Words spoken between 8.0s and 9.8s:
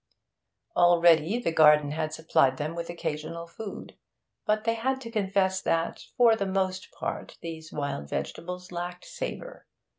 vegetables lacked savour.